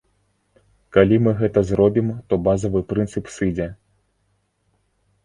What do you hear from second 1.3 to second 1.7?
гэта